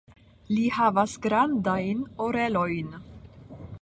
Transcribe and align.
Li 0.53 0.63
havas 0.77 1.13
grandajn 1.27 2.01
orelojn. 2.29 3.01